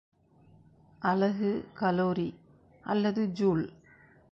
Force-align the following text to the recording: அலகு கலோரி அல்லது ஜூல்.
அலகு 1.01 1.51
கலோரி 1.79 2.33
அல்லது 2.83 3.25
ஜூல். 3.27 3.63